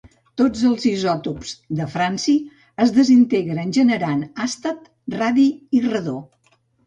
Tots 0.41 0.61
els 0.69 0.85
isòtops 0.91 1.51
del 1.79 1.91
franci 1.95 2.33
es 2.87 2.93
desintegren 2.97 3.75
generant 3.79 4.25
àstat, 4.49 4.91
radi 5.19 5.45
i 5.81 5.85
radó. 5.87 6.17